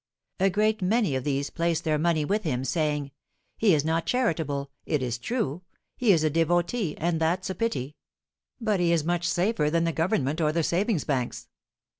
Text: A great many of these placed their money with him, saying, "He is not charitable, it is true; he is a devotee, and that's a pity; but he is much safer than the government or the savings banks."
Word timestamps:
A 0.39 0.49
great 0.49 0.81
many 0.81 1.15
of 1.15 1.23
these 1.23 1.51
placed 1.51 1.83
their 1.83 1.99
money 1.99 2.25
with 2.25 2.41
him, 2.41 2.63
saying, 2.65 3.11
"He 3.55 3.75
is 3.75 3.85
not 3.85 4.07
charitable, 4.07 4.71
it 4.83 5.03
is 5.03 5.19
true; 5.19 5.61
he 5.95 6.11
is 6.11 6.23
a 6.23 6.29
devotee, 6.31 6.97
and 6.97 7.21
that's 7.21 7.51
a 7.51 7.53
pity; 7.53 7.95
but 8.59 8.79
he 8.79 8.91
is 8.91 9.03
much 9.03 9.27
safer 9.29 9.69
than 9.69 9.83
the 9.83 9.93
government 9.93 10.41
or 10.41 10.51
the 10.51 10.63
savings 10.63 11.03
banks." 11.03 11.49